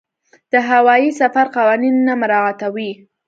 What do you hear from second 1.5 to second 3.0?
قوانین نه مراعاتوي.